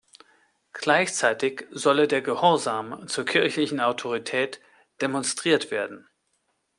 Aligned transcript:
Gleichzeitig 0.73 1.67
solle 1.69 2.07
der 2.07 2.23
Gehorsam 2.23 3.07
zur 3.07 3.23
kirchlichen 3.23 3.79
Autorität 3.79 4.59
demonstriert 4.99 5.69
werden. 5.69 6.09